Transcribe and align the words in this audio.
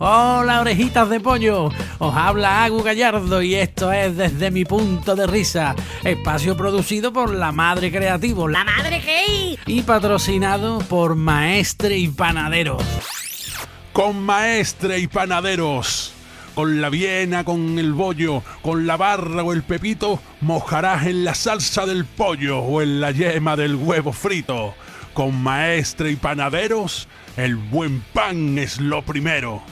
Hola 0.00 0.60
orejitas 0.60 1.08
de 1.10 1.18
pollo, 1.18 1.70
os 1.98 2.14
habla 2.14 2.62
Agu 2.62 2.84
Gallardo 2.84 3.42
y 3.42 3.56
esto 3.56 3.90
es 3.90 4.16
Desde 4.16 4.52
mi 4.52 4.64
punto 4.64 5.16
de 5.16 5.26
risa, 5.26 5.74
espacio 6.04 6.56
producido 6.56 7.12
por 7.12 7.34
La 7.34 7.50
Madre 7.50 7.90
Creativo, 7.90 8.46
¿La 8.46 8.62
madre 8.62 9.02
qué? 9.04 9.58
y 9.66 9.82
patrocinado 9.82 10.78
por 10.78 11.16
Maestre 11.16 11.98
y 11.98 12.06
Panaderos. 12.08 12.80
Con 13.92 14.22
maestre 14.22 15.00
y 15.00 15.08
panaderos. 15.08 16.12
Con 16.54 16.80
la 16.80 16.88
viena, 16.88 17.42
con 17.42 17.78
el 17.80 17.92
bollo, 17.92 18.44
con 18.62 18.86
la 18.86 18.96
barra 18.96 19.42
o 19.42 19.52
el 19.52 19.64
pepito, 19.64 20.20
mojarás 20.40 21.06
en 21.06 21.24
la 21.24 21.34
salsa 21.34 21.84
del 21.86 22.04
pollo 22.04 22.60
o 22.60 22.80
en 22.82 23.00
la 23.00 23.10
yema 23.10 23.56
del 23.56 23.74
huevo 23.74 24.12
frito. 24.12 24.74
Con 25.14 25.42
maestre 25.42 26.12
y 26.12 26.16
panaderos, 26.16 27.08
el 27.36 27.56
buen 27.56 28.00
pan 28.12 28.56
es 28.58 28.80
lo 28.80 29.02
primero. 29.02 29.62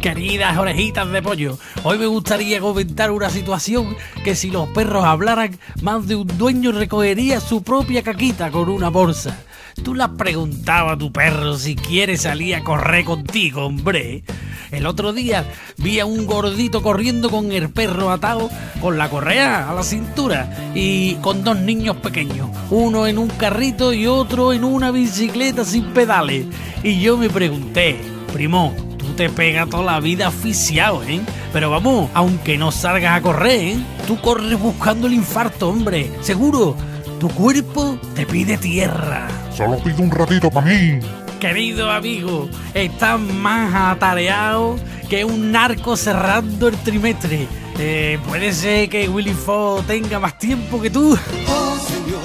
Queridas 0.00 0.56
orejitas 0.56 1.10
de 1.10 1.20
pollo, 1.22 1.58
hoy 1.82 1.98
me 1.98 2.06
gustaría 2.06 2.60
comentar 2.60 3.10
una 3.10 3.30
situación 3.30 3.96
que 4.22 4.36
si 4.36 4.48
los 4.48 4.68
perros 4.68 5.04
hablaran, 5.04 5.58
más 5.82 6.06
de 6.06 6.14
un 6.14 6.26
dueño 6.38 6.70
recogería 6.70 7.40
su 7.40 7.64
propia 7.64 8.02
caquita 8.02 8.52
con 8.52 8.68
una 8.68 8.90
bolsa. 8.90 9.44
Tú 9.82 9.96
le 9.96 10.04
has 10.04 10.10
preguntado 10.10 10.90
a 10.90 10.98
tu 10.98 11.10
perro 11.10 11.58
si 11.58 11.74
quiere 11.74 12.16
salir 12.16 12.54
a 12.54 12.62
correr 12.62 13.04
contigo, 13.04 13.66
hombre. 13.66 14.22
El 14.70 14.86
otro 14.86 15.12
día 15.12 15.44
vi 15.78 15.98
a 15.98 16.06
un 16.06 16.26
gordito 16.26 16.80
corriendo 16.80 17.28
con 17.28 17.50
el 17.50 17.68
perro 17.70 18.12
atado 18.12 18.50
con 18.80 18.98
la 18.98 19.10
correa 19.10 19.68
a 19.68 19.74
la 19.74 19.82
cintura 19.82 20.70
y 20.76 21.16
con 21.16 21.42
dos 21.42 21.58
niños 21.58 21.96
pequeños, 21.96 22.50
uno 22.70 23.08
en 23.08 23.18
un 23.18 23.28
carrito 23.28 23.92
y 23.92 24.06
otro 24.06 24.52
en 24.52 24.62
una 24.62 24.92
bicicleta 24.92 25.64
sin 25.64 25.86
pedales. 25.86 26.46
Y 26.84 27.00
yo 27.00 27.16
me 27.16 27.28
pregunté, 27.28 27.98
primo, 28.32 28.74
tú 29.08 29.14
te 29.14 29.30
pegas 29.30 29.68
toda 29.68 29.84
la 29.84 30.00
vida 30.00 30.28
asfixiado, 30.28 31.02
¿eh? 31.04 31.20
Pero 31.52 31.70
vamos, 31.70 32.10
aunque 32.14 32.58
no 32.58 32.70
salgas 32.70 33.16
a 33.16 33.22
correr, 33.22 33.60
¿eh? 33.60 33.76
Tú 34.06 34.20
corres 34.20 34.58
buscando 34.58 35.06
el 35.06 35.14
infarto, 35.14 35.70
hombre. 35.70 36.10
Seguro, 36.20 36.76
tu 37.18 37.28
cuerpo 37.30 37.98
te 38.14 38.26
pide 38.26 38.58
tierra. 38.58 39.28
Solo 39.54 39.78
pido 39.78 40.02
un 40.02 40.10
ratito 40.10 40.50
para 40.50 40.66
mí. 40.66 41.00
Querido 41.40 41.90
amigo, 41.90 42.48
estás 42.74 43.18
más 43.18 43.94
atareado 43.94 44.76
que 45.08 45.24
un 45.24 45.52
narco 45.52 45.96
cerrando 45.96 46.68
el 46.68 46.76
trimestre. 46.78 47.46
Eh, 47.78 48.18
puede 48.28 48.52
ser 48.52 48.88
que 48.88 49.08
Willy 49.08 49.32
Fogg 49.32 49.84
tenga 49.86 50.18
más 50.18 50.36
tiempo 50.38 50.80
que 50.82 50.90
tú. 50.90 51.16
Oh 51.46 51.78
Señor, 51.78 52.20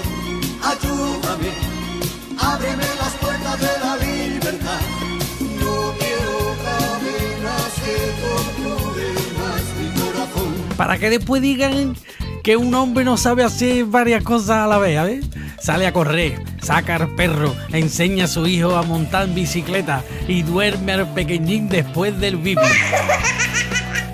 ayúdame, 0.63 1.49
ábreme 2.39 2.83
las 2.99 3.13
puertas 3.21 3.59
de 3.59 3.79
la 3.79 3.95
libertad. 3.97 5.02
Para 10.77 10.97
que 10.97 11.09
después 11.09 11.41
digan 11.41 11.95
que 12.43 12.57
un 12.57 12.73
hombre 12.75 13.05
no 13.05 13.15
sabe 13.15 13.43
hacer 13.43 13.85
varias 13.85 14.23
cosas 14.23 14.57
a 14.57 14.67
la 14.67 14.77
vez, 14.77 14.95
¿sabes? 14.95 15.25
Sale 15.59 15.87
a 15.87 15.93
correr, 15.93 16.41
saca 16.61 16.95
al 16.97 17.15
perro, 17.15 17.55
enseña 17.71 18.25
a 18.25 18.27
su 18.27 18.45
hijo 18.45 18.75
a 18.75 18.83
montar 18.83 19.29
bicicleta 19.29 20.03
y 20.27 20.43
duerme 20.43 20.91
al 20.91 21.13
pequeñín 21.13 21.69
después 21.69 22.19
del 22.19 22.35
bibi. 22.35 22.61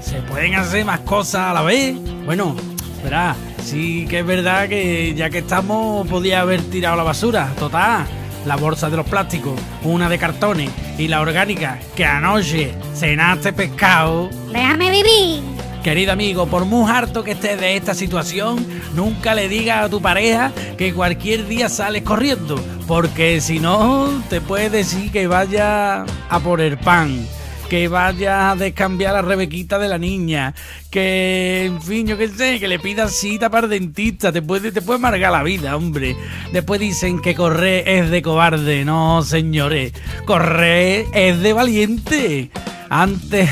¿Se 0.01 0.21
pueden 0.21 0.53
hacer 0.55 0.85
más 0.85 0.99
cosas 0.99 1.41
a 1.41 1.53
la 1.53 1.63
vez? 1.63 1.95
Bueno, 2.25 2.55
verá, 3.03 3.35
sí 3.63 4.05
que 4.07 4.19
es 4.19 4.25
verdad 4.25 4.69
que 4.69 5.15
ya 5.15 5.31
que 5.31 5.39
estamos 5.39 6.07
podía 6.07 6.41
haber 6.41 6.61
tirado 6.61 6.97
la 6.97 7.03
basura, 7.03 7.51
total. 7.57 8.05
La 8.45 8.55
bolsa 8.55 8.89
de 8.89 8.95
los 8.95 9.05
plásticos, 9.05 9.59
una 9.83 10.07
de 10.07 10.17
cartones 10.17 10.69
y 10.97 11.07
la 11.07 11.19
orgánica 11.19 11.77
que 11.95 12.05
anoche 12.05 12.73
cenaste 12.95 13.51
pescado 13.51 14.29
Déjame 14.53 14.91
vivir. 14.91 15.58
Querido 15.83 16.11
amigo, 16.11 16.45
por 16.47 16.65
muy 16.65 16.91
harto 16.91 17.23
que 17.23 17.31
estés 17.31 17.59
de 17.59 17.77
esta 17.77 17.93
situación, 17.93 18.65
nunca 18.95 19.33
le 19.33 19.47
digas 19.47 19.85
a 19.85 19.89
tu 19.89 20.01
pareja 20.01 20.51
que 20.77 20.93
cualquier 20.93 21.47
día 21.47 21.69
sales 21.69 22.03
corriendo, 22.03 22.59
porque 22.85 23.39
si 23.39 23.59
no, 23.59 24.09
te 24.29 24.41
puede 24.41 24.69
decir 24.69 25.09
que 25.09 25.27
vaya 25.27 26.03
a 26.03 26.39
por 26.41 26.59
el 26.59 26.77
pan, 26.77 27.25
que 27.69 27.87
vaya 27.87 28.51
a 28.51 28.55
descambiar 28.57 29.13
la 29.13 29.21
rebequita 29.21 29.79
de 29.79 29.87
la 29.87 29.97
niña, 29.97 30.53
que, 30.91 31.65
en 31.67 31.81
fin, 31.81 32.05
yo 32.05 32.17
qué 32.17 32.27
sé, 32.27 32.59
que 32.59 32.67
le 32.67 32.79
pidas 32.79 33.13
cita 33.13 33.49
para 33.49 33.65
el 33.65 33.71
dentista, 33.71 34.33
te 34.33 34.41
puede, 34.41 34.73
te 34.73 34.81
puede 34.81 34.99
amargar 34.99 35.31
la 35.31 35.43
vida, 35.43 35.77
hombre. 35.77 36.17
Después 36.51 36.81
dicen 36.81 37.21
que 37.21 37.35
correr 37.35 37.87
es 37.87 38.09
de 38.09 38.21
cobarde, 38.21 38.83
no, 38.83 39.23
señores, 39.23 39.93
correr 40.25 41.05
es 41.13 41.41
de 41.41 41.53
valiente. 41.53 42.51
Antes... 42.89 43.49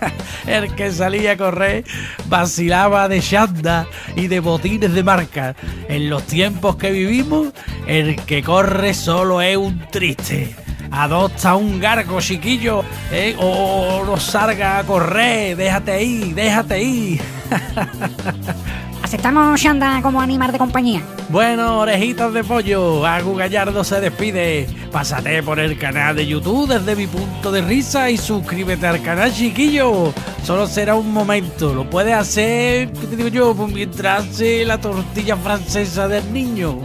El 0.46 0.74
que 0.74 0.90
salía 0.90 1.32
a 1.32 1.36
correr 1.36 1.84
vacilaba 2.26 3.08
de 3.08 3.20
chanda 3.20 3.86
y 4.16 4.26
de 4.28 4.40
botines 4.40 4.92
de 4.92 5.02
marca. 5.02 5.54
En 5.88 6.10
los 6.10 6.24
tiempos 6.24 6.76
que 6.76 6.90
vivimos, 6.90 7.48
el 7.86 8.16
que 8.24 8.42
corre 8.42 8.94
solo 8.94 9.40
es 9.40 9.56
un 9.56 9.78
triste. 9.90 10.54
Adopta 10.90 11.54
un 11.54 11.78
gargo, 11.78 12.20
chiquillo, 12.20 12.82
¿eh? 13.12 13.36
o 13.38 14.02
no 14.04 14.16
salga 14.16 14.78
a 14.78 14.84
correr, 14.84 15.56
déjate 15.56 15.92
ahí, 15.92 16.32
déjate 16.32 16.74
ahí. 16.74 17.20
Aceptamos 19.02 19.58
Shanda 19.60 20.02
como 20.02 20.20
animal 20.20 20.52
de 20.52 20.58
compañía. 20.58 21.02
Bueno, 21.28 21.78
orejitas 21.78 22.32
de 22.32 22.44
pollo, 22.44 23.06
Agu 23.06 23.34
Gallardo 23.36 23.84
se 23.84 24.00
despide. 24.00 24.66
Pásate 24.92 25.42
por 25.44 25.60
el 25.60 25.78
canal 25.78 26.16
de 26.16 26.26
YouTube 26.26 26.68
desde 26.68 26.96
mi 26.96 27.06
punto 27.06 27.52
de 27.52 27.62
risa 27.62 28.10
y 28.10 28.16
suscríbete 28.16 28.88
al 28.88 29.00
canal, 29.00 29.32
chiquillo. 29.32 30.12
Solo 30.42 30.66
será 30.66 30.96
un 30.96 31.12
momento, 31.12 31.72
lo 31.72 31.88
puedes 31.88 32.14
hacer, 32.14 32.90
¿qué 32.92 33.06
te 33.06 33.16
digo 33.16 33.28
yo? 33.28 33.54
Pues 33.54 33.72
mientras 33.72 34.24
hace 34.28 34.64
la 34.64 34.80
tortilla 34.80 35.36
francesa 35.36 36.08
del 36.08 36.32
niño. 36.32 36.78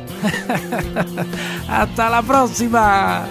Hasta 1.68 2.10
la 2.10 2.22
próxima. 2.22 3.26